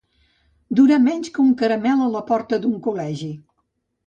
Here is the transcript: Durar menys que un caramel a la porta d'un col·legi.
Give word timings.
Durar 0.79 0.97
menys 1.03 1.29
que 1.35 1.39
un 1.43 1.51
caramel 1.59 2.01
a 2.07 2.09
la 2.15 2.25
porta 2.31 2.61
d'un 2.65 2.75
col·legi. 2.89 3.31